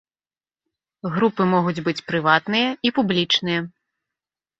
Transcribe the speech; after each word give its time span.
Групы 1.15 1.41
могуць 1.53 1.83
быць 1.87 2.03
прыватныя 2.11 2.67
і 2.89 2.93
публічныя. 2.97 3.59